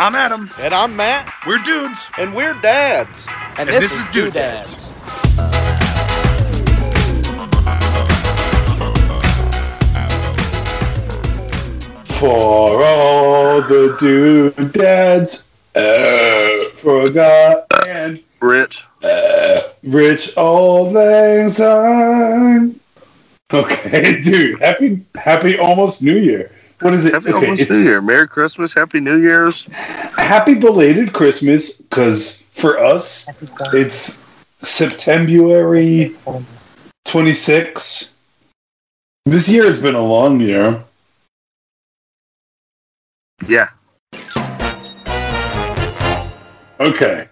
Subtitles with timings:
[0.00, 0.48] I'm Adam.
[0.58, 1.30] And I'm Matt.
[1.46, 2.06] We're dudes.
[2.16, 3.26] And we're dads.
[3.58, 4.86] And, this, this, is, Dude Dads.
[12.18, 15.44] For all the doodads,
[15.76, 18.86] uh, forgot and Rich.
[19.02, 22.80] uh, rich old lang syne.
[23.52, 24.60] Okay, dude.
[24.60, 26.52] Happy, happy almost New Year.
[26.80, 27.12] What is it?
[27.12, 28.00] Happy okay, almost New Year.
[28.00, 28.72] Merry Christmas.
[28.72, 29.66] Happy New Year's.
[29.66, 33.28] happy belated Christmas because for us
[33.74, 34.18] it's
[34.62, 36.08] September
[37.04, 38.16] 26.
[39.26, 40.82] This year has been a long year.
[43.46, 43.68] Yeah.
[46.78, 47.28] Okay.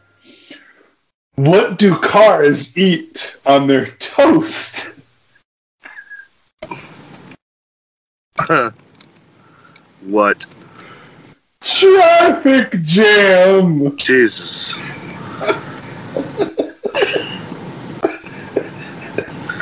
[1.36, 4.94] What do cars eat on their toast?
[10.08, 10.46] what?
[11.60, 13.96] Traffic jam.
[13.96, 14.78] Jesus.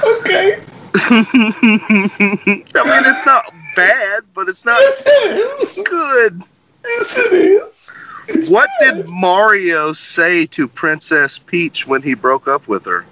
[0.04, 0.60] Okay.
[0.94, 5.82] I mean, it's not bad, but it's not Yes, it is.
[5.88, 6.42] good.
[6.84, 7.92] Yes, it is.
[8.28, 8.96] It's What bad.
[8.96, 13.04] did Mario say to Princess Peach when he broke up with her?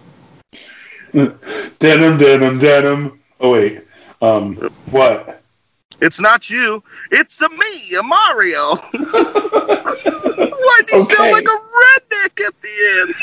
[1.78, 3.20] Denim, denim, denim.
[3.40, 3.82] Oh wait.
[4.20, 4.54] Um.
[4.90, 5.43] What?
[6.00, 6.82] It's not you.
[7.10, 8.76] It's a me, a Mario.
[10.64, 11.14] Why'd you Okay.
[11.16, 13.14] sound like a redneck at the end?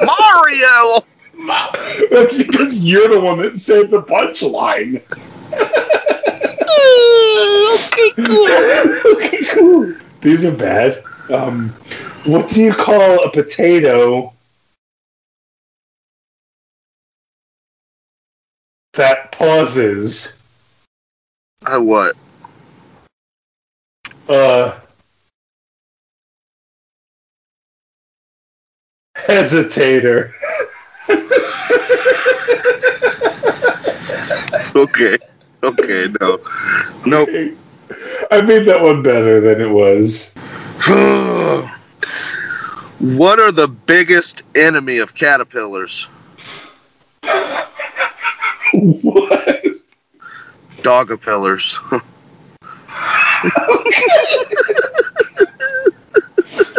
[0.00, 1.04] Mario.
[2.10, 5.02] That's because you're the one that saved the punchline.
[7.74, 9.14] okay, cool.
[9.16, 9.94] okay, cool.
[10.20, 11.02] These are bad.
[11.30, 11.70] Um,
[12.26, 14.32] what do you call a potato
[18.92, 20.41] that pauses?
[21.66, 22.16] Uh, what?
[24.28, 24.78] Uh,
[29.16, 30.32] hesitator.
[34.74, 35.18] Okay.
[35.62, 36.40] Okay, no.
[37.06, 37.28] Nope.
[38.30, 40.32] I made that one better than it was.
[42.98, 46.08] what are the biggest enemy of caterpillars?
[48.74, 49.61] What?
[50.82, 51.78] Dogapillars.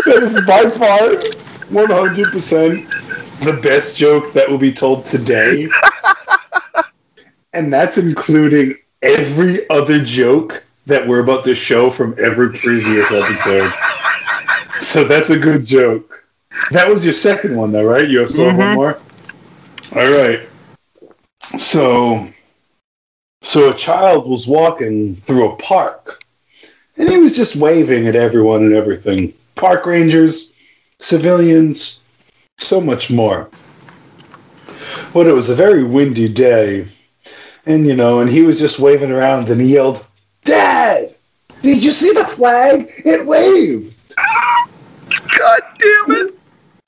[0.05, 0.99] That is by far
[1.71, 5.69] 100% the best joke that will be told today.
[7.53, 13.69] and that's including every other joke that we're about to show from every previous episode.
[14.81, 16.25] so that's a good joke.
[16.71, 18.07] That was your second one, though, right?
[18.07, 18.75] You have still have one mm-hmm.
[18.75, 18.99] more?
[19.95, 20.49] All right.
[21.59, 22.27] So,
[23.43, 26.23] so a child was walking through a park,
[26.97, 29.33] and he was just waving at everyone and everything.
[29.55, 30.53] Park rangers,
[30.99, 31.99] civilians,
[32.57, 33.49] so much more.
[35.13, 36.87] But it was a very windy day,
[37.65, 40.05] and you know, and he was just waving around, and he yelled,
[40.45, 41.13] "Dad,
[41.61, 42.91] did you see the flag?
[43.05, 43.93] It waved."
[45.37, 46.39] God damn it!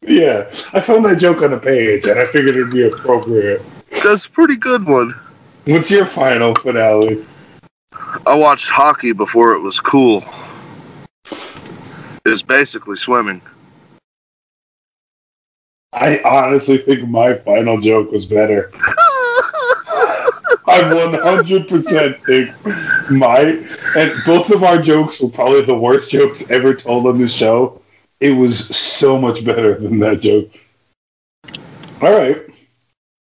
[0.02, 3.62] Yeah, I found that joke on a page, and I figured it'd be appropriate.
[4.04, 5.16] That's a pretty good one.
[5.66, 7.26] What's your final finale?
[8.28, 10.24] I watched hockey before it was cool.
[11.32, 13.42] It was basically swimming.
[15.92, 18.72] I honestly think my final joke was better.
[20.68, 23.40] I 100% think my
[24.00, 27.82] and both of our jokes were probably the worst jokes ever told on this show.
[28.20, 30.52] It was so much better than that joke.
[32.02, 32.44] All right.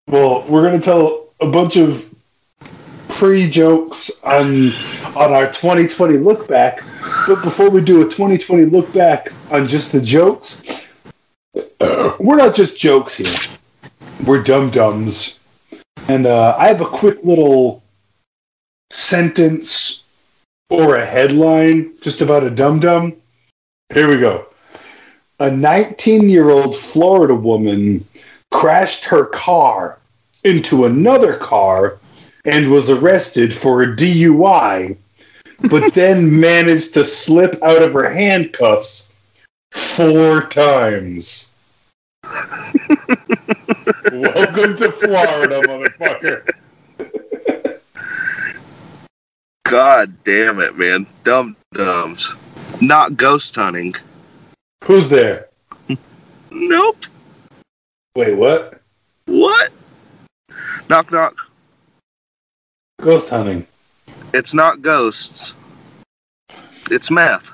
[0.09, 2.14] Well, we're gonna tell a bunch of
[3.15, 4.73] pre jokes on
[5.17, 6.83] on our 2020 look back.
[7.27, 10.65] But before we do a 2020 look back on just the jokes,
[12.19, 13.35] we're not just jokes here.
[14.27, 15.39] We're dum dums.
[16.09, 17.83] And uh, I have a quick little
[18.91, 20.03] sentence
[20.69, 23.15] or a headline just about a dum dum.
[23.93, 24.47] Here we go.
[25.39, 28.05] A 19 year old Florida woman
[28.51, 29.99] crashed her car
[30.43, 31.99] into another car
[32.45, 34.97] and was arrested for a DUI,
[35.71, 39.13] but then managed to slip out of her handcuffs
[39.71, 41.53] four times.
[44.13, 46.49] Welcome to Florida, motherfucker.
[49.65, 51.07] God damn it, man.
[51.25, 52.35] Dumb dumbs.
[52.81, 53.95] Not ghost hunting.
[54.85, 55.49] Who's there?
[56.51, 57.07] Nope.
[58.15, 58.81] Wait, what?
[59.27, 59.73] What?
[60.89, 61.44] Knock knock.
[63.01, 63.67] Ghost hunting.
[64.33, 65.55] It's not ghosts.
[66.91, 67.51] It's meth.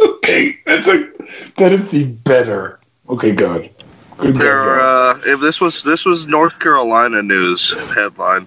[0.00, 1.10] okay, that's a
[1.56, 2.80] that is the better.
[3.08, 3.70] Okay, good.
[4.18, 4.36] Good.
[4.36, 8.46] There, good, uh, if this was this was North Carolina news headline,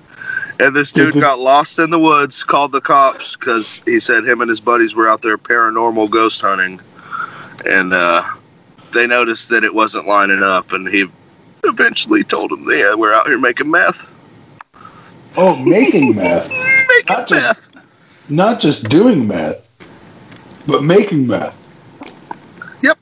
[0.59, 4.41] and this dude got lost in the woods, called the cops because he said him
[4.41, 6.79] and his buddies were out there paranormal ghost hunting,
[7.65, 8.23] and uh,
[8.93, 11.05] they noticed that it wasn't lining up, and he
[11.63, 14.05] eventually told him, "Yeah, we're out here making meth,
[15.37, 16.49] Oh, making meth,
[16.89, 17.67] making Not meth." just-
[18.31, 19.67] not just doing meth,
[20.67, 21.55] but making meth.
[22.81, 22.97] Yep.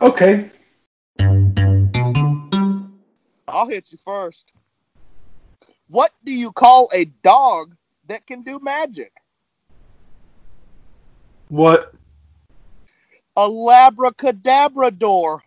[0.00, 0.50] Okay.
[3.48, 4.52] I'll hit you first.
[5.88, 7.74] What do you call a dog
[8.06, 9.12] that can do magic?
[11.48, 11.92] What?
[13.36, 15.40] A labracadabrador.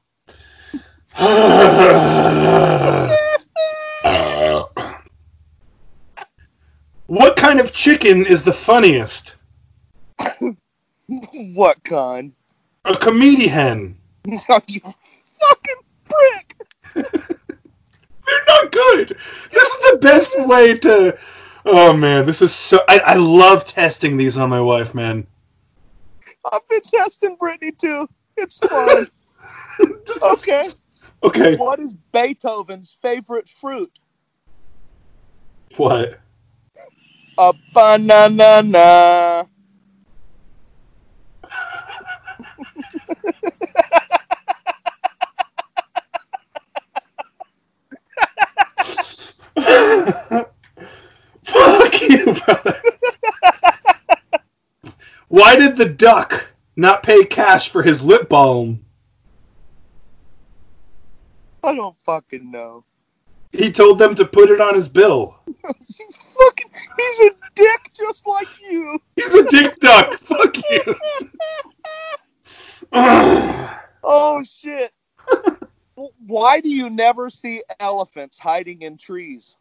[7.08, 9.36] What kind of chicken is the funniest?
[11.54, 12.34] what kind?
[12.86, 13.98] A comedy hen.
[14.26, 16.56] you fucking prick.
[16.94, 19.10] They're not good.
[19.10, 21.18] This is the best way to.
[21.66, 22.80] Oh man, this is so.
[22.88, 25.28] I, I love testing these on my wife, man.
[26.52, 28.08] I've been testing Brittany too.
[28.38, 29.08] It's fun.
[30.24, 30.64] Okay.
[31.24, 31.56] Okay.
[31.56, 33.92] what is Beethoven's favorite fruit?
[35.78, 36.20] What?
[37.38, 39.48] A banana.
[51.44, 52.82] Fuck you, brother.
[55.28, 58.86] Why did the duck not pay cash for his lip balm?
[61.64, 62.84] I don't fucking know.
[63.52, 65.40] He told them to put it on his bill.
[65.64, 66.72] You fucking.
[66.98, 69.00] He's a dick just like you.
[69.16, 70.14] He's a dick duck.
[70.18, 70.96] Fuck you.
[74.04, 74.92] Oh shit.
[76.26, 79.58] Why do you never see elephants hiding in trees?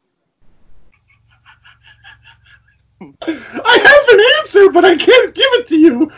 [3.01, 6.11] I have an answer, but I can't give it to you.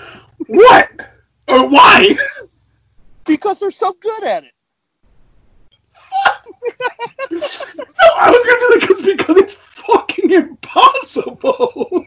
[0.47, 0.91] What?
[1.49, 2.17] Or why?
[3.25, 4.53] Because they're so good at it.
[7.31, 7.39] No,
[8.19, 12.07] I was gonna be like, it's because it's fucking impossible.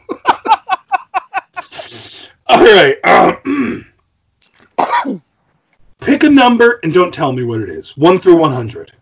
[2.48, 2.96] All right.
[3.04, 3.86] Um,
[6.00, 7.96] pick a number and don't tell me what it is.
[7.96, 8.92] One through one hundred.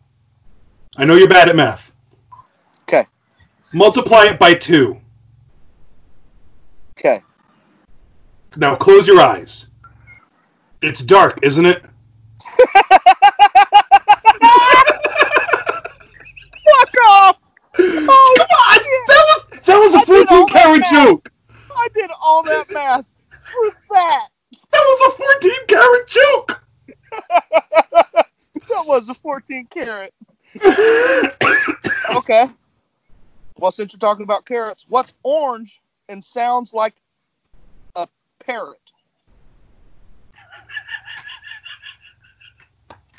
[0.96, 1.92] I know you're bad at math.
[2.82, 3.04] Okay.
[3.72, 5.00] Multiply it by two.
[6.98, 7.20] Okay.
[8.56, 9.66] Now close your eyes.
[10.80, 11.82] It's dark, isn't it?
[16.64, 17.36] Fuck off!
[17.78, 18.78] Oh, Come on!
[19.06, 21.06] That was that was a I did 14 all carat that math.
[21.06, 21.32] joke.
[21.76, 24.28] I did all that math for that.
[24.70, 26.64] That was a 14 carat joke.
[28.68, 30.12] That was a 14 carat.
[32.16, 32.48] Okay.
[33.58, 36.94] Well, since you're talking about carrots, what's orange and sounds like
[37.96, 38.06] a
[38.38, 38.78] parrot?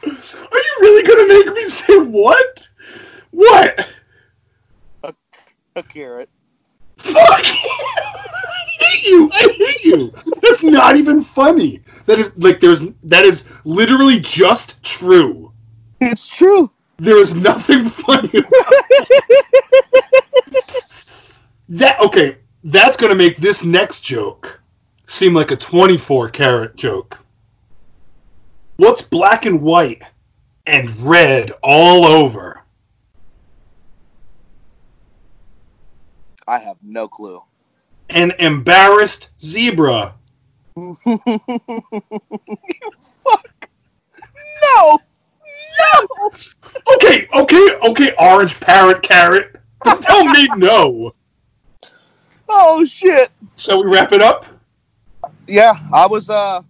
[0.03, 2.69] Are you really gonna make me say what?
[3.31, 4.01] What?
[5.77, 6.29] A carrot.
[7.15, 7.45] Fuck!
[7.45, 9.29] I hate you!
[9.31, 10.11] I hate you!
[10.41, 11.79] That's not even funny.
[12.07, 15.53] That is like there's that is literally just true.
[16.01, 16.69] It's true.
[16.97, 18.73] There is nothing funny about.
[21.69, 24.61] That okay, that's gonna make this next joke
[25.05, 27.19] seem like a 24 carat joke.
[28.77, 30.03] What's black and white
[30.67, 32.64] and red all over?
[36.47, 37.41] I have no clue.
[38.09, 40.13] An embarrassed zebra.
[40.75, 40.95] you
[42.99, 43.69] fuck.
[44.61, 44.99] No.
[45.79, 46.29] No.
[46.95, 49.57] Okay, okay, okay, orange parrot carrot.
[49.83, 51.13] Don't tell me no.
[52.47, 53.31] Oh shit.
[53.57, 54.45] Shall we wrap it up?
[55.47, 56.61] Yeah, I was uh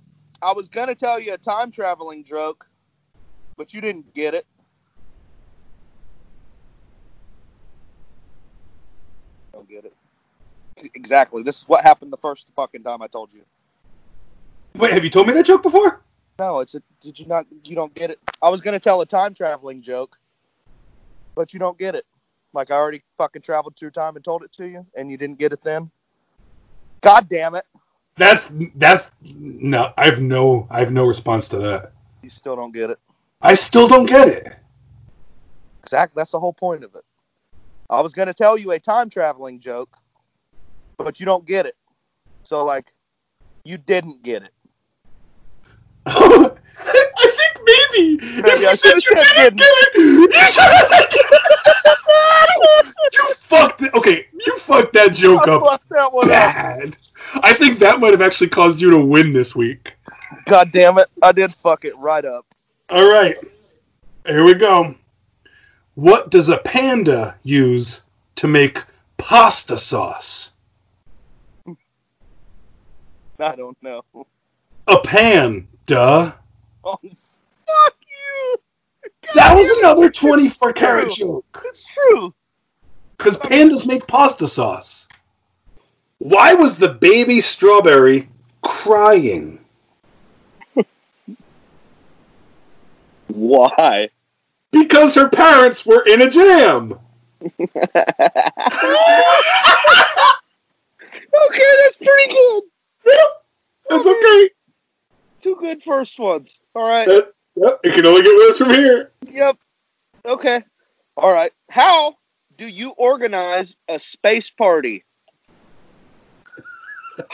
[0.42, 2.68] I was gonna tell you a time traveling joke,
[3.58, 4.46] but you didn't get it.
[9.68, 10.92] Don't get it.
[10.96, 11.42] Exactly.
[11.44, 13.42] This is what happened the first fucking time I told you.
[14.76, 16.02] Wait, have you told me that joke before?
[16.38, 18.20] No, it's a did you not you don't get it.
[18.42, 20.18] I was gonna tell a time traveling joke,
[21.34, 22.06] but you don't get it.
[22.54, 25.40] Like I already fucking traveled through time and told it to you, and you didn't
[25.40, 25.90] get it then.
[27.02, 27.66] God damn it.
[28.18, 29.94] That's that's no.
[29.98, 30.68] I have no.
[30.70, 31.94] I have no response to that.
[32.22, 33.00] You still don't get it.
[33.42, 34.56] I still don't get it.
[35.84, 36.20] Exactly.
[36.20, 37.05] That's the whole point of it.
[37.90, 39.98] I was going to tell you a time traveling joke,
[40.98, 41.76] but you don't get it.
[42.44, 42.94] So like,
[43.64, 44.52] you didn't get it.
[46.08, 48.18] I think maybe.
[48.18, 51.06] Maybe if you I said you said didn't get it, you should have said
[53.14, 53.94] You fucked it.
[53.94, 56.56] Okay, you fucked that joke I up fucked that one up.
[57.42, 59.96] I think that might have actually caused you to win this week.
[60.46, 61.08] God damn it!
[61.24, 62.46] I did fuck it right up.
[62.90, 63.36] All right,
[64.28, 64.94] here we go.
[65.96, 68.04] What does a panda use
[68.36, 68.84] to make
[69.18, 70.52] pasta sauce?
[73.40, 74.04] I don't know.
[74.88, 76.34] A pan, duh.
[76.84, 78.58] Oh, fuck you!
[79.36, 81.64] That was another 24 karat joke.
[81.66, 82.34] It's true.
[83.18, 85.08] Because pandas make pasta sauce.
[86.18, 88.28] Why was the baby strawberry
[88.62, 89.64] crying?
[93.28, 94.10] Why?
[94.76, 97.00] Because her parents were in a jam.
[101.48, 102.64] Okay, that's pretty good.
[103.90, 104.50] That's okay.
[105.42, 106.60] Two good first ones.
[106.74, 107.06] All right.
[107.08, 109.12] That- yep, it can only get worse from here.
[109.30, 109.58] Yep.
[110.26, 110.64] Okay.
[111.18, 111.52] All right.
[111.70, 112.16] How
[112.58, 115.04] do you organize a space party?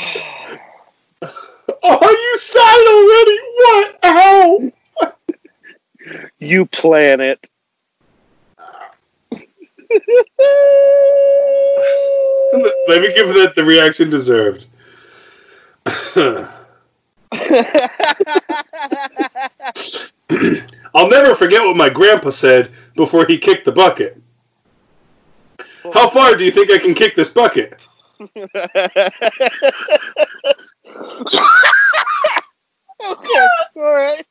[1.83, 3.39] Are you sad already?
[3.55, 3.99] What?
[4.03, 4.59] How?
[6.39, 7.47] You plan it.
[12.87, 14.67] Let me give that the reaction deserved.
[20.93, 24.21] I'll never forget what my grandpa said before he kicked the bucket.
[25.93, 27.77] How far do you think I can kick this bucket?
[28.19, 28.37] okay.
[33.75, 34.25] All right.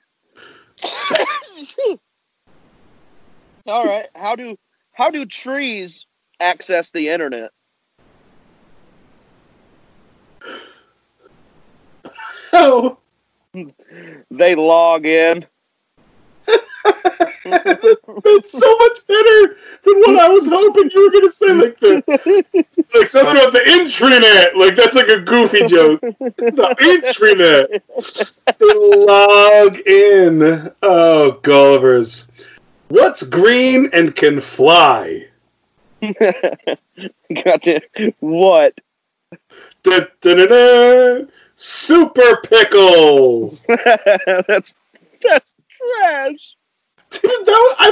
[3.67, 4.09] All right.
[4.15, 4.57] How do
[4.93, 6.07] how do trees
[6.41, 7.51] access the internet?
[12.53, 12.99] Oh,
[14.31, 15.47] They log in.
[17.45, 19.55] that's so much better
[20.13, 21.53] what I was hoping you were going to say.
[21.53, 22.03] Like the
[22.95, 24.55] like something about the intranet.
[24.55, 26.01] Like that's like a goofy joke.
[26.01, 27.81] The intranet.
[29.07, 30.73] Log in.
[30.83, 32.31] Oh, Gullivers.
[32.89, 35.29] What's green and can fly?
[37.45, 37.81] Goddamn.
[38.21, 38.81] What?
[39.83, 41.25] Da, da, da, da.
[41.55, 43.59] Super pickle.
[43.69, 44.75] that's
[45.23, 46.57] that's trash.
[47.11, 47.91] Dude, that was, I,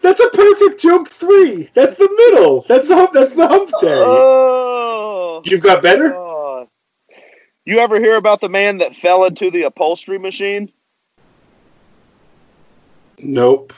[0.00, 1.70] that's a perfect joke three.
[1.74, 2.64] That's the middle.
[2.68, 4.02] That's the hump, that's the hump day.
[4.04, 5.42] Oh.
[5.44, 6.14] You've got better.
[7.64, 10.72] You ever hear about the man that fell into the upholstery machine?
[13.22, 13.72] Nope.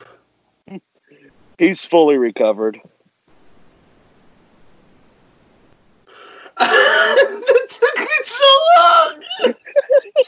[1.58, 2.80] He's fully recovered.
[6.58, 9.17] that took me so long.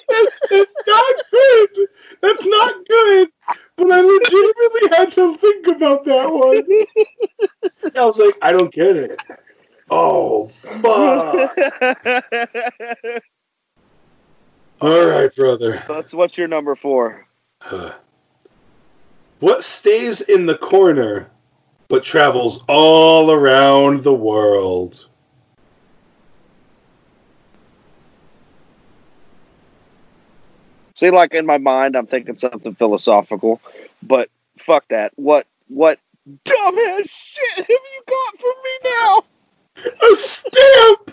[0.09, 1.89] That's, that's not good.
[2.21, 3.29] That's not good.
[3.77, 6.65] But I legitimately had to think about that one.
[7.97, 9.21] I was like, I don't get it.
[9.91, 11.51] Oh, fuck.
[14.81, 15.83] All right, brother.
[15.89, 17.27] That's what's your number four.
[17.61, 17.93] Huh.
[19.41, 21.31] What stays in the corner
[21.89, 25.09] but travels all around the world?
[31.01, 33.63] See, like in my mind, I'm thinking something philosophical,
[34.03, 34.29] but
[34.59, 35.13] fuck that.
[35.17, 35.99] What what
[36.45, 39.25] dumbass shit have you got for me now?
[40.11, 41.13] A stamp!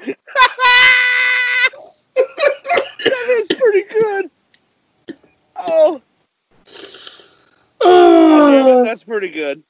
[0.00, 0.16] that
[3.28, 4.28] is pretty good.
[5.54, 6.02] Oh,
[8.84, 9.62] that's pretty good.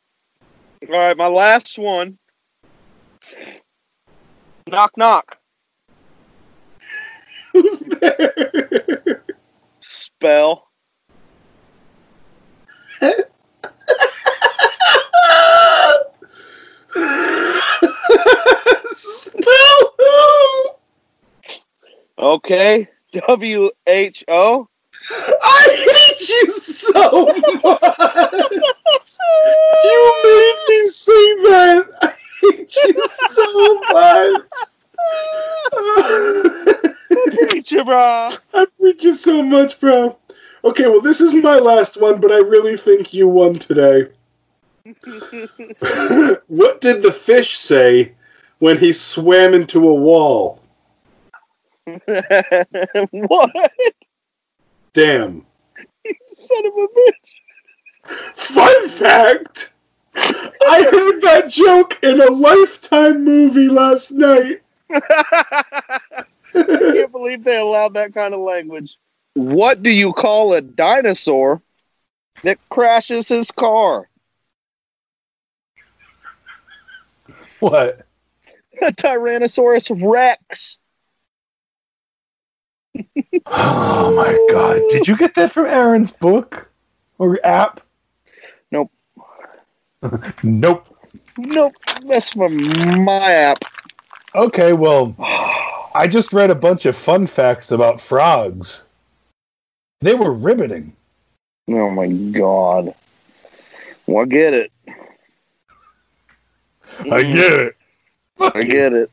[0.88, 2.16] All right, my last one.
[4.66, 5.36] Knock knock.
[7.52, 9.24] who's there?
[10.20, 10.66] Spell.
[18.96, 20.70] Spell who?
[22.18, 22.88] Okay.
[23.28, 24.66] W H O.
[25.40, 27.26] I hate you so
[27.62, 27.92] much.
[29.84, 31.86] you made me say that.
[32.02, 32.04] I
[32.40, 33.46] hate you so
[36.82, 36.87] much.
[37.26, 38.28] Preacher, bro.
[38.54, 40.18] I hate you so much, bro.
[40.64, 44.08] Okay, well, this is my last one, but I really think you won today.
[46.48, 48.12] what did the fish say
[48.58, 50.60] when he swam into a wall?
[53.10, 53.72] what?
[54.92, 55.46] Damn.
[56.34, 57.38] Son of a bitch.
[58.34, 59.72] Fun fact!
[60.16, 64.60] I heard that joke in a Lifetime movie last night.
[66.52, 68.96] believe they allowed that kind of language.
[69.34, 71.62] What do you call a dinosaur
[72.42, 74.08] that crashes his car?
[77.60, 78.06] What?
[78.80, 80.78] A Tyrannosaurus Rex.
[83.46, 84.82] Oh my god!
[84.90, 86.70] Did you get that from Aaron's book
[87.18, 87.80] or app?
[88.70, 88.90] Nope.
[90.42, 90.86] nope.
[91.38, 91.74] Nope,
[92.06, 93.58] that's from my app.
[94.34, 95.14] Okay, well,
[95.98, 98.84] I just read a bunch of fun facts about frogs.
[100.00, 100.92] They were riveting.
[101.68, 102.94] Oh my god.
[104.06, 104.70] Well, I get it.
[104.86, 104.92] I
[107.02, 107.32] mm-hmm.
[107.32, 107.76] get it.
[108.38, 109.10] I get it.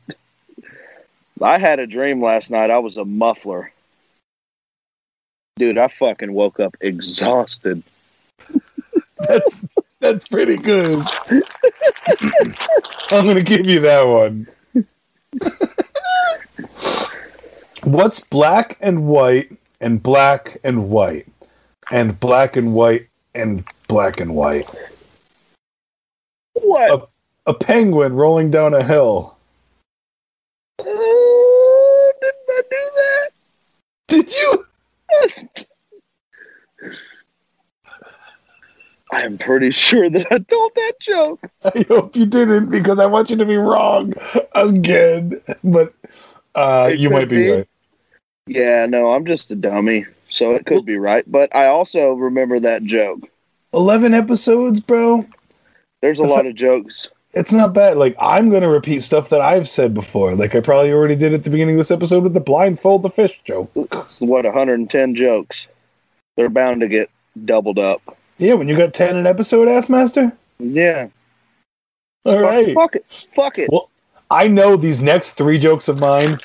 [1.41, 2.69] I had a dream last night.
[2.69, 3.71] I was a muffler.
[5.57, 7.81] Dude, I fucking woke up exhausted.
[9.17, 9.65] That's
[10.01, 11.03] that's pretty good.
[13.09, 14.47] I'm gonna give you that one.
[17.83, 21.27] What's black and white and black and white
[21.91, 24.69] and black and white and black and white?
[26.53, 27.09] What?
[27.45, 29.35] A penguin rolling down a hill.
[30.79, 33.29] Oh, didn't I do that?
[34.07, 34.65] Did you?
[39.11, 41.39] I'm pretty sure that I told that joke.
[41.63, 44.13] I hope you didn't because I want you to be wrong
[44.53, 45.39] again.
[45.63, 45.93] But
[46.55, 47.51] uh, It you might be, be.
[47.51, 47.67] right.
[48.47, 51.23] Yeah, no, I'm just a dummy, so it could be right.
[51.29, 53.21] But I also remember that joke.
[53.73, 55.25] 11 episodes, bro.
[56.01, 57.09] There's a lot of jokes.
[57.33, 57.97] It's not bad.
[57.97, 60.35] Like, I'm going to repeat stuff that I've said before.
[60.35, 63.09] Like, I probably already did at the beginning of this episode with the blindfold the
[63.09, 63.69] fish joke.
[64.19, 65.67] What 110 jokes?
[66.37, 67.09] They're bound to get
[67.43, 68.17] doubled up.
[68.37, 70.31] Yeah, when you got 10 an episode, Ass Master?
[70.59, 71.07] Yeah.
[72.25, 72.73] All right.
[72.73, 73.05] Fuck it.
[73.35, 73.69] Fuck it.
[73.71, 73.89] Well,
[74.31, 76.37] I know these next three jokes of mine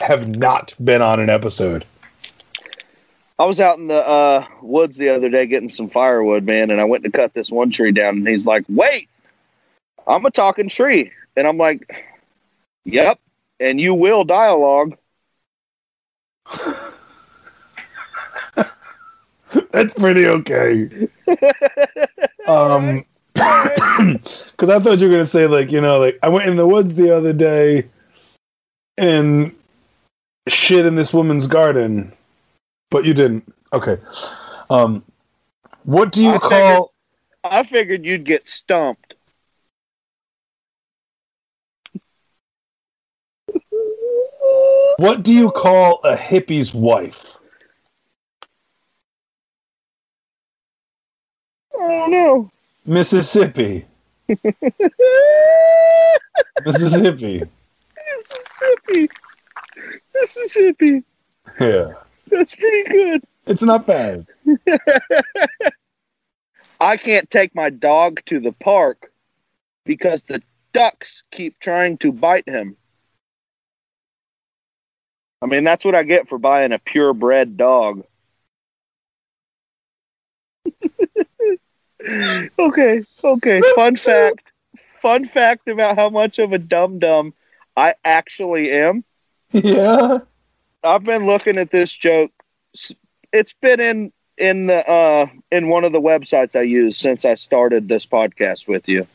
[0.00, 1.84] have not been on an episode.
[3.38, 6.80] I was out in the uh, woods the other day getting some firewood, man, and
[6.80, 9.08] I went to cut this one tree down, and he's like, "Wait,
[10.06, 12.04] I'm a talking tree," and I'm like,
[12.84, 13.18] "Yep,"
[13.58, 14.96] and you will dialogue.
[19.72, 21.08] That's pretty okay.
[22.46, 23.04] um,
[24.52, 26.66] because I thought you were gonna say like you know like I went in the
[26.66, 27.88] woods the other day
[28.98, 29.54] and
[30.48, 32.12] shit in this woman's garden,
[32.90, 33.52] but you didn't.
[33.72, 33.98] Okay.
[34.70, 35.04] Um,
[35.84, 36.92] what do you I call?
[37.44, 39.14] I figured you'd get stumped.
[44.98, 47.38] What do you call a hippie's wife?
[51.74, 52.50] Oh no.
[52.84, 53.86] Mississippi.
[56.64, 57.42] Mississippi.
[58.16, 59.08] Mississippi.
[60.14, 61.02] Mississippi.
[61.60, 61.92] Yeah,
[62.28, 63.22] That's pretty good.
[63.46, 64.26] it's not bad.
[66.80, 69.12] I can't take my dog to the park
[69.84, 70.42] because the
[70.72, 72.76] ducks keep trying to bite him.
[75.40, 78.04] I mean, that's what I get for buying a purebred dog.
[82.58, 83.62] okay, okay.
[83.74, 84.42] Fun fact.
[85.00, 87.34] Fun fact about how much of a dum dum
[87.76, 89.04] I actually am.
[89.52, 90.18] Yeah.
[90.84, 92.30] I've been looking at this joke.
[93.32, 97.34] It's been in in the uh in one of the websites I use since I
[97.34, 99.06] started this podcast with you.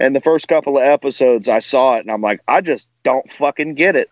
[0.00, 3.30] And the first couple of episodes I saw it and I'm like, I just don't
[3.30, 4.08] fucking get it.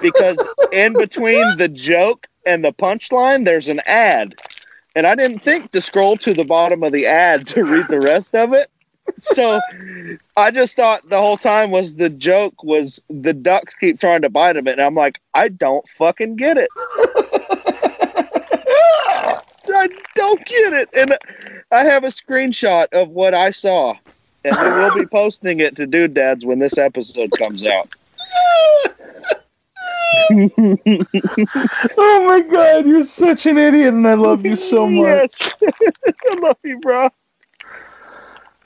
[0.00, 0.38] Because
[0.72, 4.34] in between the joke and the punchline there's an ad.
[4.96, 8.00] And I didn't think to scroll to the bottom of the ad to read the
[8.00, 8.70] rest of it.
[9.18, 9.60] So
[10.38, 14.30] I just thought the whole time was the joke was the ducks keep trying to
[14.30, 16.68] bite him, and I'm like, I don't fucking get it.
[19.68, 21.18] I don't get it, and
[21.70, 23.94] I have a screenshot of what I saw,
[24.44, 27.94] and we will be posting it to Dude Dads when this episode comes out.
[31.98, 35.52] Oh my god, you're such an idiot, and I love you so much.
[35.60, 35.60] Yes,
[36.30, 37.08] I love you, bro.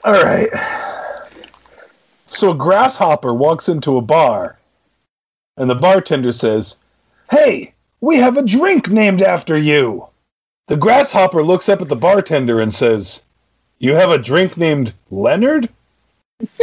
[0.03, 0.49] All right.
[2.25, 4.57] So a grasshopper walks into a bar,
[5.57, 6.77] and the bartender says,
[7.29, 10.07] Hey, we have a drink named after you.
[10.67, 13.23] The grasshopper looks up at the bartender and says,
[13.79, 15.69] You have a drink named Leonard?
[16.39, 16.57] That's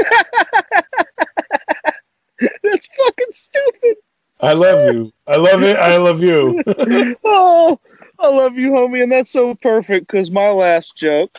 [2.96, 3.96] fucking stupid.
[4.40, 5.12] I love you.
[5.26, 5.76] I love it.
[5.76, 6.62] I love you.
[7.24, 7.78] Oh,
[8.20, 11.38] I love you, homie, and that's so perfect because my last joke.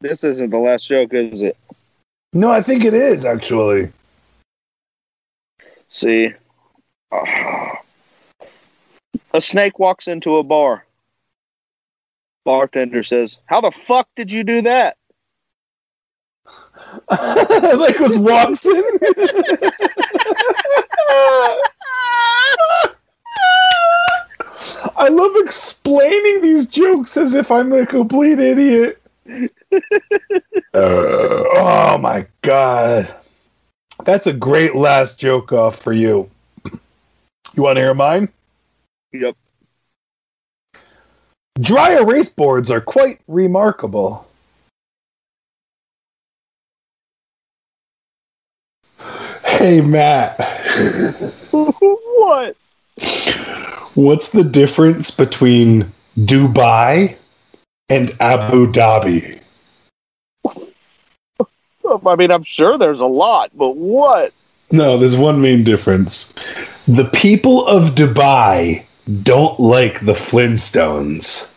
[0.00, 1.56] This isn't the last joke, is it?
[2.32, 3.92] no, I think it is, actually.
[5.88, 6.32] See.
[9.34, 10.86] A snake walks into a bar.
[12.44, 14.96] Bartender says, How the fuck did you do that?
[17.10, 18.82] like was Watson
[25.12, 29.02] love explaining these jokes as if I'm a complete idiot.
[30.74, 33.14] Uh, oh my god.
[34.06, 36.30] That's a great last joke off for you.
[37.54, 38.30] You want to hear mine?
[39.12, 39.36] Yep.
[41.60, 44.26] Dry erase boards are quite remarkable.
[49.44, 50.40] Hey, Matt.
[51.50, 52.56] what?
[53.94, 57.16] What's the difference between Dubai
[57.92, 59.38] and Abu Dhabi?
[62.06, 64.32] I mean, I'm sure there's a lot, but what?
[64.70, 66.32] No, there's one main difference.
[66.88, 68.84] The people of Dubai
[69.22, 71.54] don't like the Flintstones,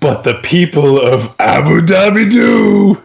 [0.00, 3.02] but the people of Abu Dhabi do.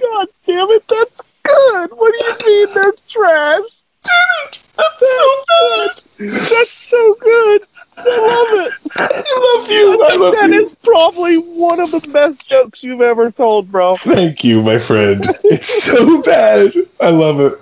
[0.00, 1.90] God damn it, that's good.
[1.92, 3.62] What do you mean they're trash?
[4.02, 6.32] Dude, that's so good.
[6.32, 7.62] That's so good.
[7.96, 8.72] I love it.
[8.96, 10.02] I love you.
[10.02, 10.62] I love That you.
[10.62, 13.96] is probably one of the best jokes you've ever told, bro.
[13.96, 15.24] Thank you, my friend.
[15.44, 16.74] It's so bad.
[17.00, 17.60] I love it.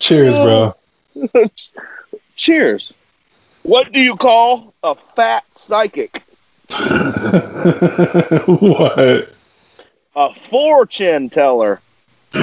[0.00, 0.74] Cheers, bro.
[2.36, 2.92] Cheers.
[3.62, 6.22] What do you call a fat psychic?
[8.46, 9.28] what?
[10.16, 11.80] A fortune teller.
[12.32, 12.42] Who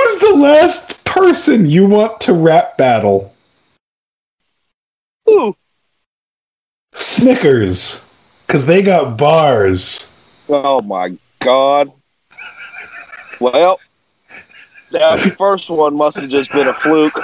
[0.00, 3.32] is the last person you want to rap battle?
[5.30, 5.56] Ooh.
[6.92, 8.04] Snickers.
[8.46, 10.06] Because they got bars.
[10.48, 11.92] Oh my god.
[13.40, 13.78] Well,
[14.90, 17.16] that first one must have just been a fluke.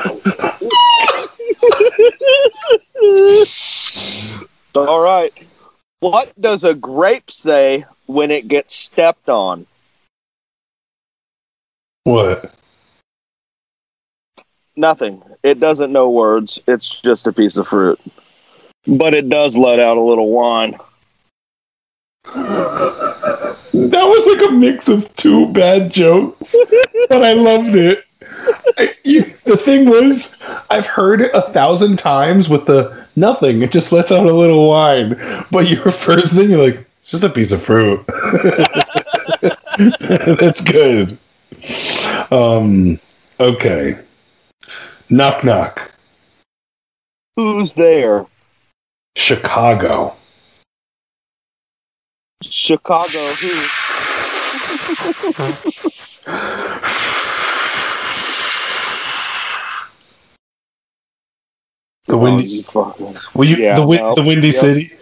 [4.74, 5.32] All right.
[5.98, 9.66] What does a grape say when it gets stepped on?
[12.04, 12.54] What?
[14.76, 15.22] Nothing.
[15.42, 16.58] It doesn't know words.
[16.66, 17.98] It's just a piece of fruit.
[18.86, 20.76] But it does let out a little wine.
[23.72, 26.54] That was like a mix of two bad jokes,
[27.08, 28.04] but I loved it.
[28.78, 33.62] I- you, the thing was, I've heard it a thousand times with the nothing.
[33.62, 35.16] It just lets out a little wine.
[35.50, 38.04] But your first thing, you're like, it's just a piece of fruit.
[39.98, 41.16] That's good.
[42.30, 42.98] Um.
[43.40, 43.98] Okay.
[45.10, 45.90] Knock knock.
[47.36, 48.26] Who's there?
[49.16, 50.16] Chicago.
[52.42, 53.66] Chicago who?
[62.06, 62.42] The windy.
[62.42, 63.56] Oh, you fucking- Will you?
[63.56, 64.56] yeah, the no, the windy yep.
[64.56, 64.92] city.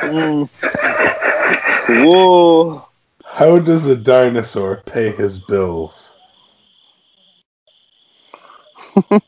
[0.00, 0.48] Mm.
[2.06, 2.88] Whoa.
[3.26, 6.17] How does a dinosaur pay his bills?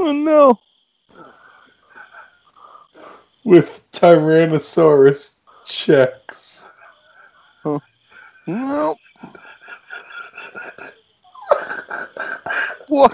[0.00, 0.58] Oh no.
[3.44, 6.68] With Tyrannosaurus checks.
[8.46, 8.96] No.
[12.88, 13.12] What?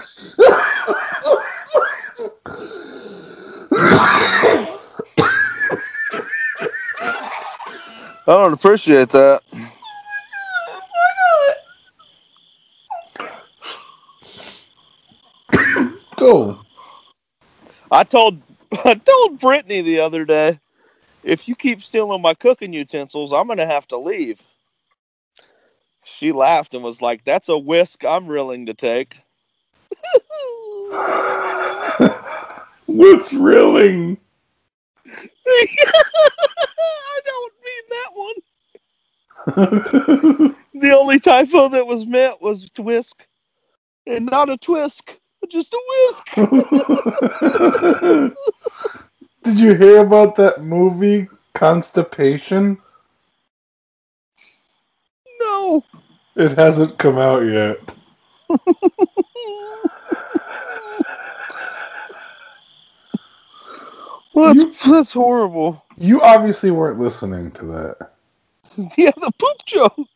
[8.27, 9.41] I don't appreciate that.
[16.25, 16.59] Go.
[17.91, 18.41] I told
[18.83, 20.59] I told Brittany the other day,
[21.23, 24.41] if you keep stealing my cooking utensils, I'm gonna have to leave.
[26.03, 29.19] She laughed and was like, "That's a whisk I'm willing to take."
[32.87, 34.17] What's reeling?
[35.47, 35.67] I
[37.25, 38.35] don't mean that one.
[40.73, 43.27] The only typo that was meant was whisk,
[44.07, 46.35] and not a twisk, just a whisk.
[49.43, 52.77] Did you hear about that movie Constipation?
[55.39, 55.83] No.
[56.35, 57.77] It hasn't come out yet.
[64.35, 65.85] Well, that's that's horrible.
[65.97, 68.11] You obviously weren't listening to that.
[68.97, 70.09] Yeah, the poop joke.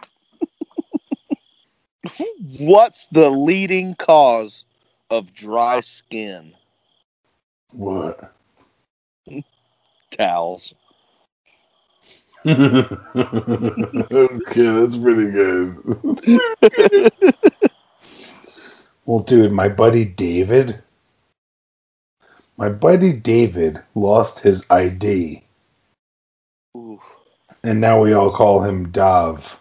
[2.59, 4.65] What's the leading cause
[5.09, 6.53] of dry skin?
[7.73, 8.33] What?
[10.11, 10.73] Towels.
[12.45, 12.61] okay,
[14.55, 15.75] that's pretty good.
[19.05, 20.81] Well, dude, my buddy David.
[22.57, 25.41] My buddy David lost his ID,
[26.77, 26.99] Ooh.
[27.63, 29.59] and now we all call him Dav.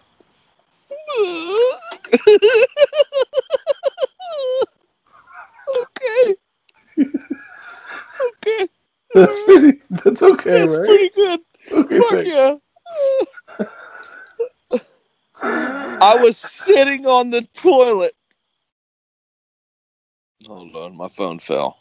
[5.77, 6.35] okay.
[8.27, 8.69] Okay.
[9.13, 9.81] That's pretty.
[9.89, 10.87] That's okay, That's right?
[10.87, 11.41] pretty good.
[11.71, 12.25] okay, Fuck thanks.
[12.25, 12.57] yeah.
[16.01, 18.13] I was sitting on the toilet.
[20.47, 21.77] Hold on, my phone fell.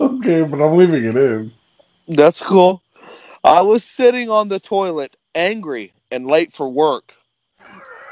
[0.00, 1.52] okay, but I'm leaving it in.
[2.08, 2.82] That's cool.
[3.44, 7.14] I was sitting on the toilet, angry and late for work.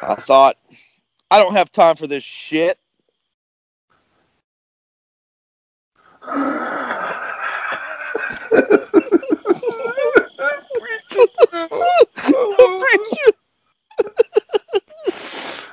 [0.03, 0.59] I thought,
[1.31, 2.80] I don't have time for this shit.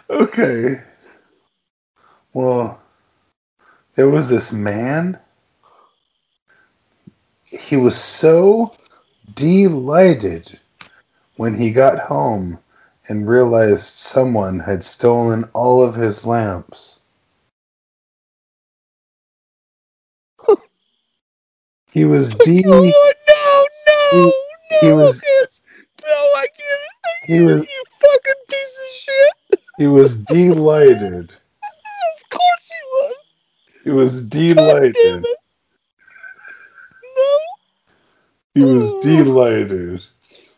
[0.10, 0.82] okay.
[2.34, 2.82] Well,
[3.96, 5.20] there was this man.
[7.46, 8.76] He was so
[9.36, 10.60] delighted
[11.38, 12.60] when he got home
[13.10, 17.00] and realized someone had stolen all of his lamps.
[21.98, 24.34] He was de Oh, no, no, no,
[24.82, 25.64] he was- Lucas.
[26.06, 26.82] No, I can't.
[27.06, 29.62] I he can't, was you fucking piece of shit.
[29.80, 31.32] he was delighted.
[31.34, 33.16] Of course he was.
[33.84, 35.26] He was delighted.
[37.18, 37.40] No.
[38.54, 40.04] He was delighted.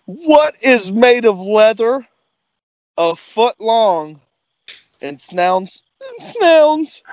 [0.07, 2.05] What is made of leather,
[2.97, 4.19] a foot long,
[5.01, 7.01] and snouts and snouts?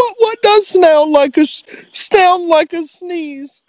[0.00, 1.46] but what does sound like a
[1.92, 3.62] sound like a sneeze?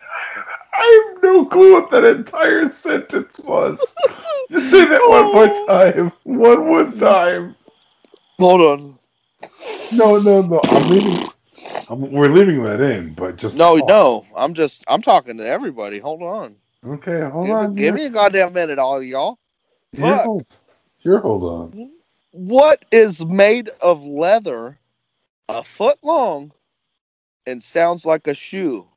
[0.74, 3.96] I have no clue what that entire sentence was.
[4.52, 5.66] Just say that one more oh.
[5.68, 6.12] time.
[6.24, 7.56] One more time.
[8.40, 9.00] Hold on.
[9.92, 10.62] No, no, no.
[10.62, 11.28] I'm leaving.
[11.90, 13.90] I'm, we're leaving that in, but just No, talk.
[13.90, 14.26] no.
[14.36, 16.00] I'm just I'm talking to everybody.
[16.00, 16.56] Hold on.
[16.86, 17.76] Okay, hold give, on.
[17.76, 19.38] give me a goddamn minute, all y'all.
[19.94, 20.48] You're hold.
[21.02, 21.92] You're hold on.
[22.32, 24.80] What is made of leather,
[25.58, 26.52] a foot long,
[27.46, 28.88] and sounds like a shoe?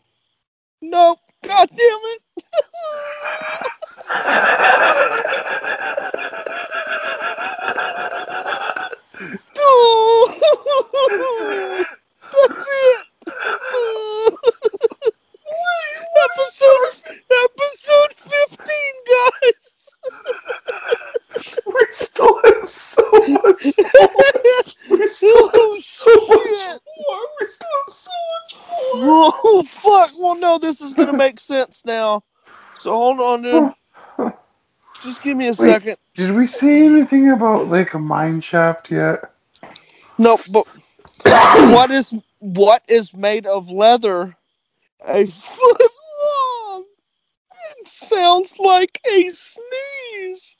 [0.80, 1.18] Nope.
[1.42, 2.20] God damn it.
[12.32, 13.04] That's it.
[16.24, 18.68] episode, episode 15,
[19.10, 19.98] guys.
[21.66, 23.64] We still have so much.
[24.90, 27.20] We still have so much more.
[27.40, 29.32] We still have so much more.
[29.46, 30.10] Oh fuck!
[30.18, 32.22] Well, no, this is gonna make sense now.
[32.78, 33.72] So hold on, dude.
[35.02, 35.96] Just give me a second.
[36.14, 39.32] Did we say anything about like a mine shaft yet?
[40.18, 40.66] No, but
[41.72, 44.36] what is what is made of leather?
[45.06, 45.80] A foot
[46.22, 46.84] long.
[47.80, 50.56] It sounds like a sneeze.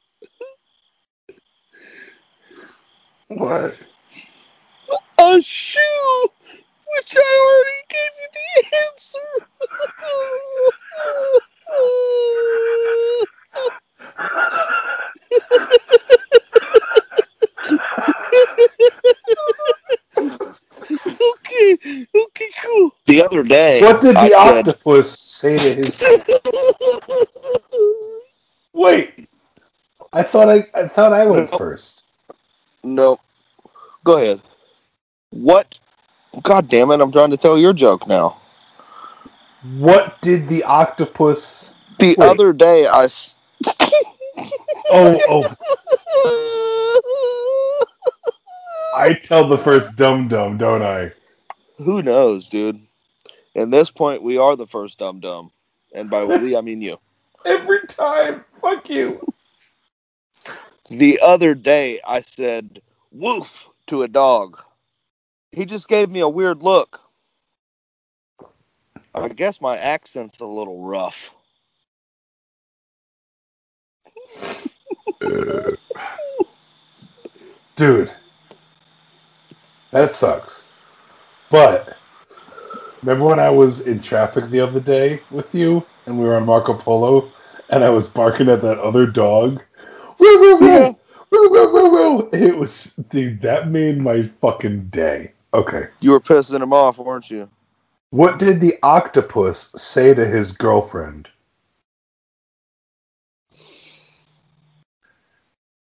[3.29, 3.75] What?
[5.19, 6.27] A shoe,
[6.97, 9.49] which I already gave you the answer.
[20.97, 22.91] okay, okay, cool.
[23.07, 26.03] The other day, What did the I said- octopus say to his?
[28.73, 29.29] Wait,
[30.13, 31.59] I thought I I thought I went No.
[31.59, 32.07] first.
[32.83, 33.19] no,
[34.05, 34.41] go ahead.
[35.31, 35.79] What?
[36.55, 37.01] God damn it!
[37.01, 38.37] I'm trying to tell your joke now.
[39.77, 41.77] What did the octopus?
[41.99, 42.29] The Wait.
[42.29, 43.07] other day, I.
[43.07, 43.35] s-
[44.93, 45.49] Oh, oh!
[48.95, 51.11] I tell the first dum dum, don't I?
[51.79, 52.81] Who knows, dude?
[53.57, 55.51] At this point, we are the first dum dum,
[55.93, 56.99] and by we I mean you.
[57.45, 59.27] Every time, fuck you.
[60.89, 64.61] The other day, I said "woof" to a dog.
[65.55, 67.01] He just gave me a weird look.
[69.15, 71.33] I guess my accent's a little rough.
[77.77, 78.13] Dude,
[79.93, 80.67] that sucks.
[81.51, 81.97] But
[83.03, 86.47] remember when I was in traffic the other day with you and we were on
[86.47, 87.31] Marco Polo
[87.71, 89.63] and I was barking at that other dog?
[90.19, 90.67] Woo, woo, woo.
[90.67, 90.93] Yeah.
[91.31, 92.29] Woo, woo, woo, woo.
[92.33, 95.33] It was, dude, that made my fucking day.
[95.55, 95.87] Okay.
[96.01, 97.49] You were pissing him off, weren't you?
[98.11, 101.29] What did the octopus say to his girlfriend?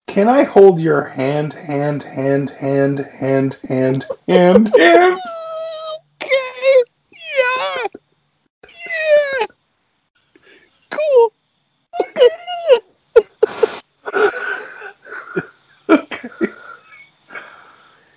[0.07, 5.19] Can I hold your hand, hand, hand, hand, hand, hand, hand, hand?
[6.21, 6.83] Okay.
[7.11, 7.87] Yeah.
[8.69, 9.47] Yeah.
[10.91, 11.33] Cool.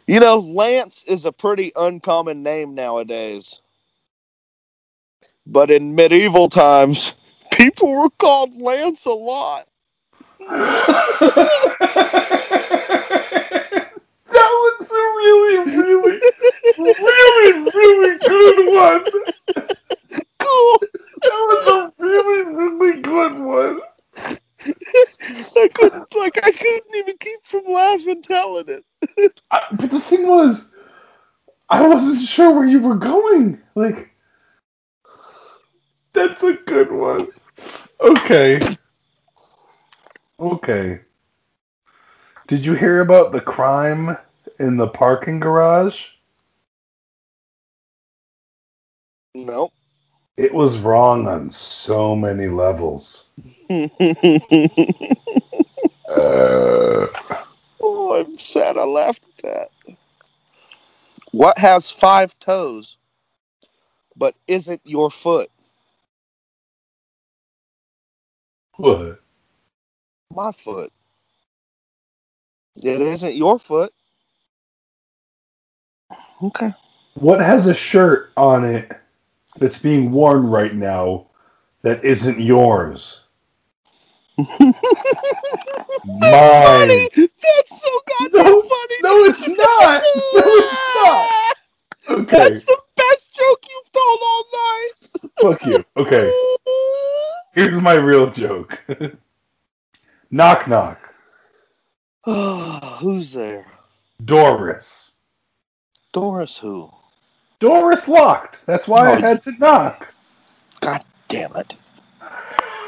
[0.09, 3.61] You know, Lance is a pretty uncommon name nowadays.
[5.47, 7.15] But in medieval times,
[7.53, 9.69] people were called Lance a lot.
[10.39, 10.65] that
[14.35, 16.21] was a really, really,
[16.79, 19.05] really, really good one.
[20.41, 20.79] Cool.
[21.21, 23.81] That was a really, really good one.
[24.61, 29.41] I couldn't like I couldn't even keep from laughing telling it.
[29.51, 30.73] I, but the thing was,
[31.69, 33.61] I wasn't sure where you were going.
[33.75, 34.11] Like,
[36.13, 37.29] that's a good one.
[38.01, 38.61] Okay.
[40.41, 41.01] Okay.
[42.47, 44.17] Did you hear about the crime
[44.59, 46.09] in the parking garage?
[49.35, 49.73] Nope.
[50.39, 53.27] It was wrong on so many levels.
[53.71, 53.89] oh,
[57.81, 59.47] I'm sad I laughed at
[59.85, 59.97] that.
[61.33, 62.99] What has five toes
[64.19, 65.49] but isn't your foot?
[68.77, 69.21] What?
[70.33, 70.93] My foot.
[72.77, 73.93] It isn't your foot.
[76.43, 76.73] Okay.
[77.15, 78.93] What has a shirt on it
[79.59, 81.27] that's being worn right now
[81.83, 83.25] that isn't yours?
[84.39, 84.79] Mine.
[86.21, 87.09] Funny.
[87.17, 87.89] That's so
[88.21, 88.95] goddamn No, funny.
[89.03, 90.03] No, it's not.
[90.35, 91.57] No, it's not.
[92.11, 95.31] Okay, That's the best joke you've told all night.
[95.41, 95.85] fuck you.
[95.97, 96.33] Okay,
[97.55, 98.81] here's my real joke.
[100.31, 101.15] knock knock.
[103.01, 103.67] Who's there?
[104.25, 105.17] Doris.
[106.13, 106.91] Doris who?
[107.61, 108.67] Doris locked.
[108.67, 109.17] That's why I Oh.
[109.17, 110.15] had to knock.
[110.81, 111.75] God damn it.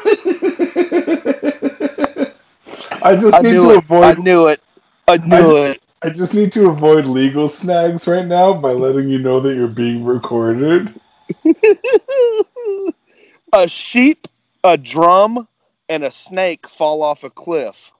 [3.02, 3.84] I just I need to it.
[4.02, 4.18] I avoid.
[4.18, 4.62] knew it.
[5.08, 5.82] I knew it.
[6.02, 9.68] I just need to avoid legal snags right now by letting you know that you're
[9.68, 10.98] being recorded.
[13.52, 14.26] a sheep,
[14.64, 15.46] a drum,
[15.88, 17.92] and a snake fall off a cliff.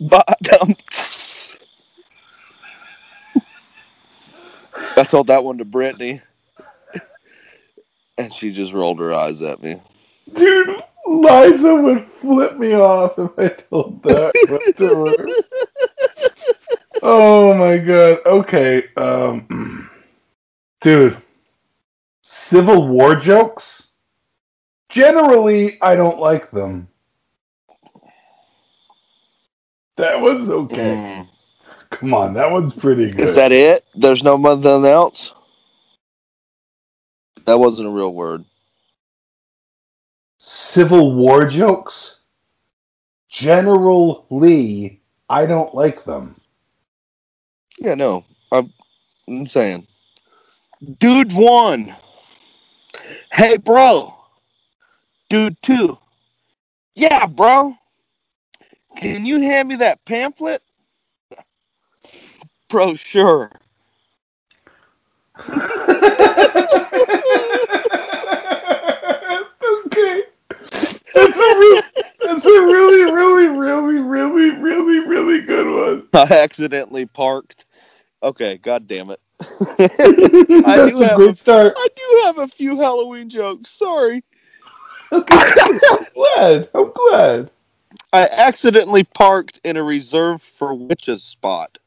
[0.00, 0.74] Bottom.
[4.74, 6.20] I told that one to Brittany.
[8.16, 9.80] And she just rolled her eyes at me.
[10.34, 14.32] Dude, Liza would flip me off if I told that
[14.76, 15.26] to her.
[17.02, 18.18] Oh my god.
[18.24, 18.84] Okay.
[18.96, 19.90] Um
[20.80, 21.16] Dude.
[22.22, 23.88] Civil War jokes?
[24.88, 26.88] Generally, I don't like them.
[29.96, 30.96] That was okay.
[30.96, 31.28] Mm.
[31.94, 33.20] Come on, that one's pretty good.
[33.20, 33.84] Is that it?
[33.94, 35.32] There's no nothing else?
[37.46, 38.44] That wasn't a real word.
[40.38, 42.20] Civil War jokes?
[43.28, 46.40] General Lee, I don't like them.
[47.78, 48.24] Yeah, no.
[48.50, 48.72] I'm,
[49.28, 49.86] I'm saying.
[50.98, 51.94] Dude one.
[53.32, 54.14] Hey, bro.
[55.30, 55.96] Dude two.
[56.96, 57.76] Yeah, bro.
[58.96, 60.62] Can you hand me that pamphlet?
[62.74, 63.52] Bro, sure.
[65.48, 65.54] okay.
[71.14, 71.82] That's a, re-
[72.20, 76.08] that's a really, really, really, really, really, really good one.
[76.14, 77.64] I accidentally parked.
[78.24, 79.20] Okay, god damn it.
[79.78, 79.96] that's
[80.98, 81.74] do a have great a- start.
[81.76, 83.70] I do have a few Halloween jokes.
[83.70, 84.20] Sorry.
[85.12, 85.36] Okay.
[85.36, 86.68] I'm glad.
[86.74, 87.52] I'm glad.
[88.12, 91.78] I accidentally parked in a reserve for witches spot.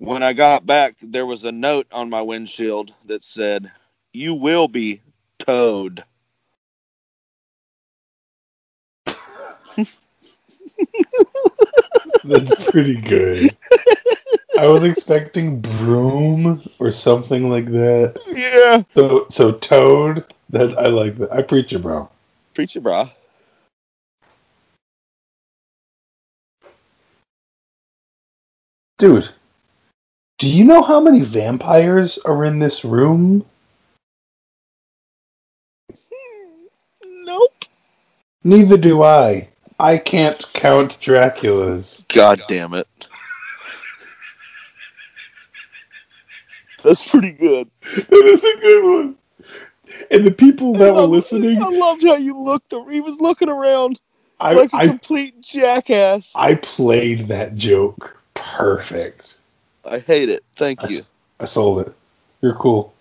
[0.00, 3.70] When I got back, there was a note on my windshield that said,
[4.14, 5.02] You will be
[5.38, 6.02] towed.
[12.24, 13.54] That's pretty good.
[14.56, 18.18] I was expecting broom or something like that.
[18.28, 18.82] Yeah.
[18.94, 20.24] So, so toad.
[20.48, 21.30] That I like that.
[21.30, 22.08] I preach it, bro.
[22.54, 23.10] Preacher, bro.
[28.98, 29.28] Dude,
[30.40, 33.44] do you know how many vampires are in this room?
[37.04, 37.66] Nope.
[38.42, 39.50] Neither do I.
[39.78, 42.08] I can't count Draculas.
[42.08, 42.88] God damn it.
[46.82, 47.68] That's pretty good.
[47.82, 49.16] That is a good one.
[50.10, 52.72] And the people that were listening, I loved how you looked.
[52.90, 54.00] He was looking around
[54.40, 56.32] I, like a I complete jackass.
[56.34, 59.34] I played that joke perfect.
[59.84, 60.44] I hate it.
[60.56, 60.96] Thank I, you.
[60.96, 61.94] s- I sold it.
[62.42, 62.94] You're cool.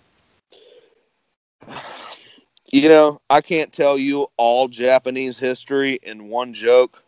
[2.71, 7.01] You know, I can't tell you all Japanese history in one joke,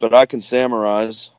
[0.00, 1.30] but I can summarize.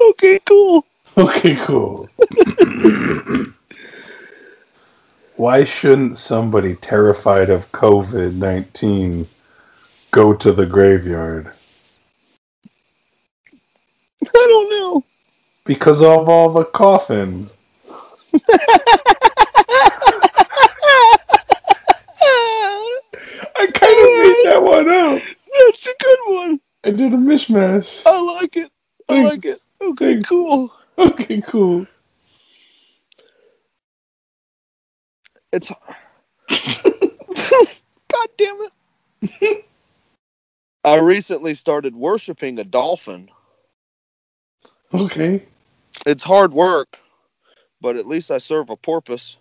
[0.00, 0.84] okay, cool.
[1.18, 2.08] Okay, cool.
[5.38, 9.24] Why shouldn't somebody terrified of COVID 19
[10.10, 11.52] go to the graveyard?
[14.22, 15.04] I don't know.
[15.64, 17.48] Because of all the coughing.
[23.54, 25.22] I kind of made that one up.
[25.66, 26.60] That's a good one.
[26.82, 28.02] I did a mishmash.
[28.04, 28.72] I like it.
[29.08, 29.58] I like it.
[29.80, 30.28] Okay, Thanks.
[30.28, 30.72] cool.
[30.98, 31.86] Okay, cool.
[35.52, 35.68] It's.
[38.10, 38.56] God damn
[39.40, 39.64] it.
[40.84, 43.28] I recently started worshiping a dolphin.
[44.94, 45.42] Okay.
[46.06, 46.98] It's hard work,
[47.80, 49.36] but at least I serve a porpoise.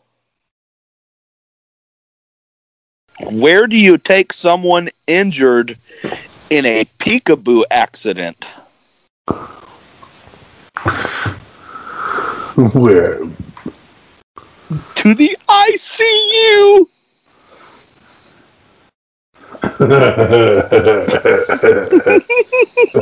[3.32, 5.78] Where do you take someone injured
[6.50, 8.46] in a peekaboo accident?
[12.74, 13.20] Where?
[14.96, 16.88] To the ICU.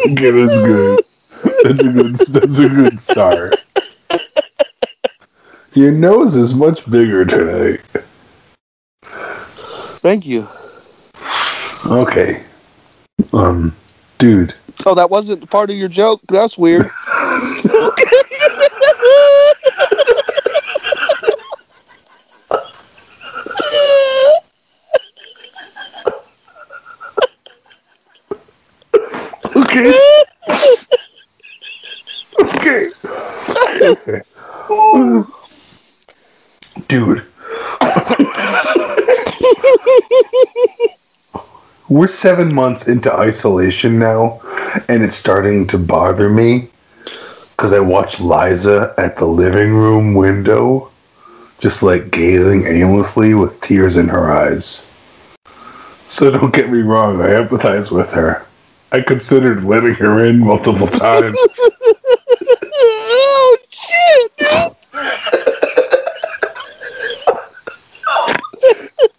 [0.05, 0.99] okay, that's good.
[1.63, 2.15] That's a good.
[2.15, 3.65] That's a good start.
[5.73, 7.81] Your nose is much bigger today.
[9.03, 10.47] Thank you.
[11.87, 12.43] Okay.
[13.33, 13.75] Um,
[14.17, 14.53] dude.
[14.85, 16.21] Oh, that wasn't part of your joke?
[16.29, 16.85] That's weird.
[41.95, 44.41] We're seven months into isolation now,
[44.89, 46.67] and it's starting to bother me
[47.51, 50.91] because I watch Liza at the living room window,
[51.57, 54.91] just like gazing aimlessly with tears in her eyes.
[56.09, 58.45] So don't get me wrong, I empathize with her.
[58.91, 61.37] I considered letting her in multiple times.
[62.73, 64.37] oh shit!
[64.37, 64.75] dude.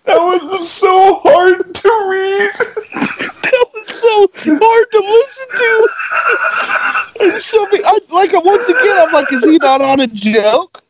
[0.05, 2.51] that was so hard to read.
[3.43, 5.89] That was so hard to listen to.
[7.25, 10.83] And so be- I, like once again, I'm like, is he not on a joke?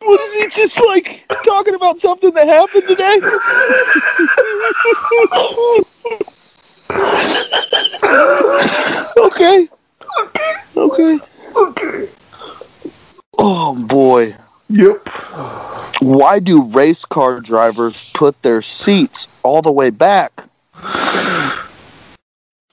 [0.00, 3.20] What is he just like talking about something that happened today?
[9.18, 9.68] okay.
[10.76, 11.18] Okay.
[11.56, 12.08] Okay.
[13.38, 14.34] Oh boy.
[14.70, 15.08] Yep.
[16.00, 20.44] Why do race car drivers put their seats all the way back?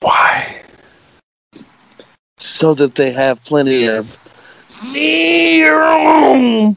[0.00, 0.62] Why?
[2.38, 4.16] So that they have plenty of
[4.92, 6.76] knee.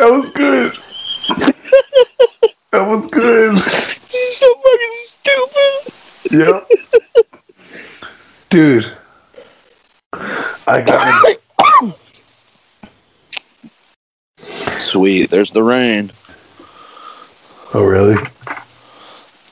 [0.00, 0.72] That was good.
[2.70, 3.58] that was good.
[4.08, 5.92] so fucking stupid.
[6.30, 6.70] Yep.
[8.48, 8.92] Dude.
[10.14, 11.42] I got it.
[14.80, 16.10] Sweet, there's the rain.
[17.74, 18.16] Oh really?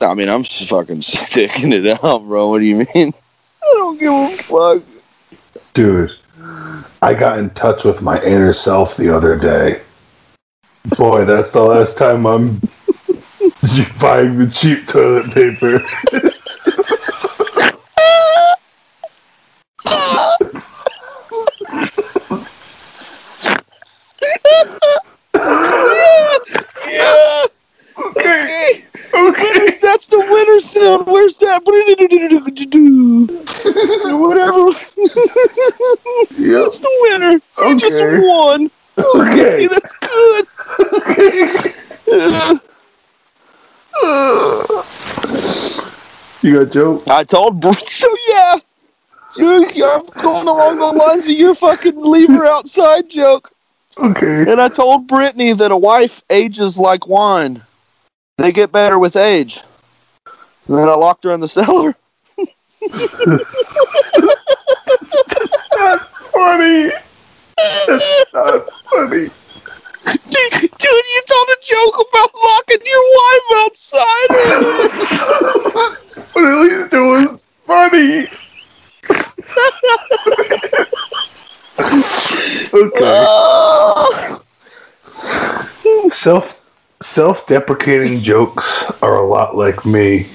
[0.01, 2.49] I mean, I'm fucking sticking it out, bro.
[2.49, 3.13] What do you mean?
[3.63, 4.83] I don't give a fuck.
[5.73, 6.13] Dude.
[7.01, 9.81] I got in touch with my inner self the other day.
[10.97, 12.59] Boy, that's the last time I'm
[13.99, 15.83] buying the cheap toilet paper.
[26.87, 27.45] yeah.
[27.97, 28.83] Okay.
[29.13, 29.68] Okay.
[29.89, 31.07] That's the winner sound.
[31.07, 31.63] Where's that?
[34.19, 34.69] Whatever.
[36.37, 36.63] Yep.
[36.63, 37.31] That's the winner.
[37.31, 37.79] You Okay.
[37.79, 38.69] just won.
[38.99, 39.65] Okay.
[39.65, 40.45] That's good.
[46.43, 47.09] You got joke?
[47.09, 48.55] I told Br- so yeah.
[49.37, 53.51] You, I'm going along the lines of your fucking leave her outside joke.
[53.97, 54.41] Okay.
[54.51, 57.63] And I told Brittany that a wife ages like wine.
[58.37, 59.61] They get better with age.
[60.69, 61.95] And then I locked her in the cellar.
[62.37, 62.59] That's
[66.29, 66.91] Funny.
[67.57, 69.29] That's not funny.
[70.05, 74.29] Dude, you told a joke about locking your wife outside.
[76.35, 78.27] But at least it was funny.
[82.73, 82.99] okay.
[83.01, 84.41] Oh.
[86.11, 86.59] Self
[87.01, 90.25] self deprecating jokes are a lot like me.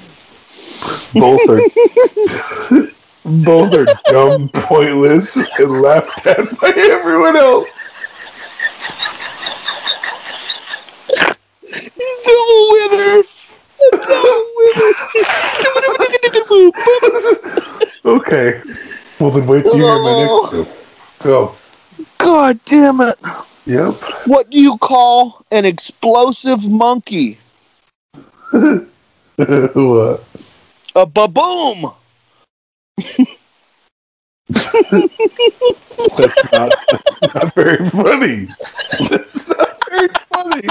[1.14, 1.60] Both are
[3.24, 8.00] both are dumb, pointless, and laughed at by everyone else.
[12.24, 13.22] Double winner.
[13.92, 14.92] Double winner.
[18.04, 18.60] Okay.
[19.18, 20.50] Well then wait till you hear my next oh.
[20.52, 20.68] joke.
[21.20, 21.54] Go.
[22.18, 23.14] God damn it.
[23.66, 23.94] Yep.
[24.26, 27.38] What do you call an explosive monkey?
[28.52, 30.24] what?
[30.96, 31.92] A baboom.
[34.48, 38.46] That's not, that's not very funny.
[39.10, 40.68] That's not very funny.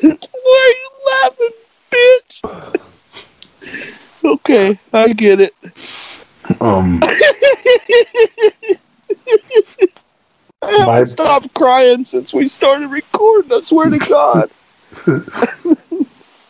[0.00, 0.90] Why are you
[1.22, 1.50] laughing,
[1.92, 2.34] bitch?
[4.24, 5.54] Okay, I get it.
[6.60, 7.00] Um,
[10.62, 13.52] I haven't My- stopped crying since we started recording.
[13.52, 14.50] I swear to God.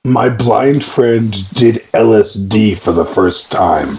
[0.04, 3.96] my blind friend did LSD for the first time.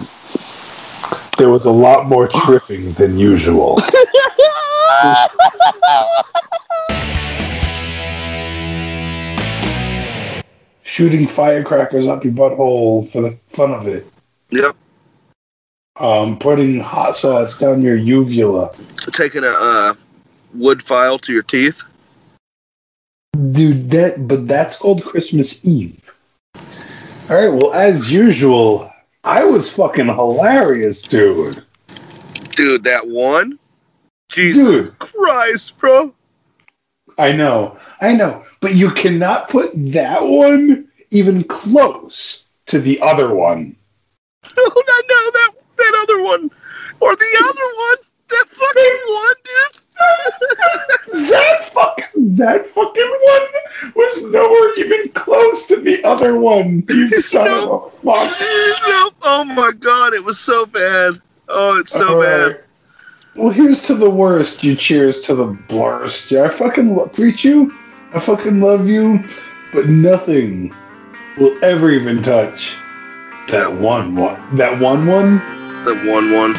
[1.36, 3.80] There was a lot more tripping than usual.
[10.84, 14.06] Shooting firecrackers up your butthole for the fun of it.
[14.50, 14.76] Yep.
[15.96, 18.72] Um, putting hot sauce down your uvula.
[19.12, 19.94] Taking a uh,
[20.54, 21.82] wood file to your teeth.
[23.52, 26.00] Dude, that but that's called Christmas Eve.
[27.28, 28.90] All right, well, as usual,
[29.24, 31.64] I was fucking hilarious, dude.
[32.52, 33.58] Dude, that one?
[34.28, 36.14] Jesus Dude, Christ, bro.
[37.18, 43.34] I know, I know, but you cannot put that one even close to the other
[43.34, 43.76] one.
[44.56, 46.50] No, no, no, that, that other one.
[47.00, 47.96] Or the other one.
[48.28, 49.85] That fucking one, dude.
[51.12, 56.84] That fucking that fucking one was nowhere even close to the other one.
[56.88, 58.40] You son of a fuck.
[58.40, 61.20] no, oh my god, it was so bad.
[61.48, 62.60] Oh, it's so bad.
[63.34, 64.64] Well, here's to the worst.
[64.64, 66.30] You cheers to the blurst.
[66.30, 67.72] Yeah, I fucking lo- preach you.
[68.12, 69.24] I fucking love you,
[69.72, 70.74] but nothing
[71.38, 72.76] will ever even touch
[73.48, 74.56] that one one.
[74.56, 75.38] That one one.
[75.84, 76.54] That one one.